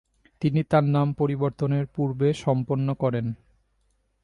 [0.41, 3.25] তিনি তার নাম পরিবর্তনের পূর্বে সম্পন্ন করেন।